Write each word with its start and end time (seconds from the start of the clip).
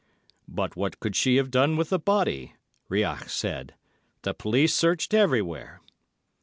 "But 0.47 0.75
what 0.75 0.99
could 0.99 1.15
she 1.15 1.35
have 1.35 1.51
done 1.51 1.77
with 1.77 1.89
the 1.89 1.99
body?" 1.99 2.55
Rouillac 2.89 3.29
said. 3.29 3.75
"The 4.23 4.33
police 4.33 4.73
searched 4.73 5.13
everywhere." 5.13 5.79